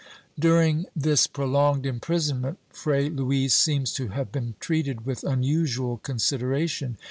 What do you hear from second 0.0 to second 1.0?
^ During